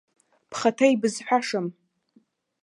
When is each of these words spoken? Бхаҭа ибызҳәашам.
Бхаҭа 0.49 0.85
ибызҳәашам. 0.93 1.67